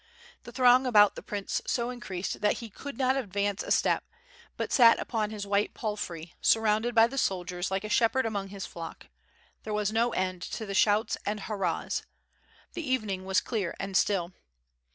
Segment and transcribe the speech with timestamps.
[0.45, 4.03] The throng about the prince so increased that he could not advance a step;
[4.57, 8.47] but sat upon his white palfrey sur rounded by the soldiers like a shepherd among
[8.47, 9.09] his flock.
[9.61, 12.01] There was no end to the shouts and hurrahs.
[12.73, 14.33] The evening was clear and still.